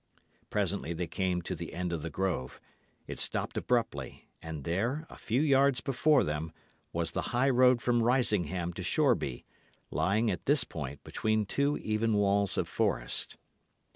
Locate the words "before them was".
5.79-7.11